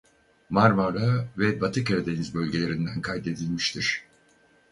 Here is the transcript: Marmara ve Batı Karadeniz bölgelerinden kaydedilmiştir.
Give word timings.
Marmara 0.49 1.25
ve 1.37 1.61
Batı 1.61 1.83
Karadeniz 1.83 2.33
bölgelerinden 2.35 3.01
kaydedilmiştir. 3.01 4.03